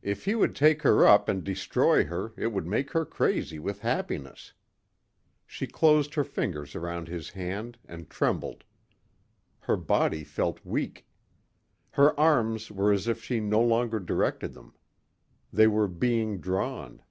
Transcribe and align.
If 0.00 0.26
he 0.26 0.36
would 0.36 0.54
take 0.54 0.82
her 0.82 1.04
up 1.08 1.28
and 1.28 1.42
destroy 1.42 2.04
her 2.04 2.32
it 2.36 2.52
would 2.52 2.68
make 2.68 2.92
her 2.92 3.04
crazy 3.04 3.58
with 3.58 3.80
happiness. 3.80 4.52
She 5.44 5.66
closed 5.66 6.14
her 6.14 6.22
fingers 6.22 6.76
around 6.76 7.08
his 7.08 7.30
hand 7.30 7.76
and 7.84 8.08
trembled. 8.08 8.62
Her 9.58 9.74
body 9.76 10.22
felt 10.22 10.64
weak. 10.64 11.04
Her 11.90 12.16
arms 12.20 12.70
were 12.70 12.92
as 12.92 13.08
if 13.08 13.24
she 13.24 13.40
no 13.40 13.60
longer 13.60 13.98
directed 13.98 14.54
them. 14.54 14.72
They 15.52 15.66
were 15.66 15.88
being 15.88 16.38
drawn. 16.38 17.02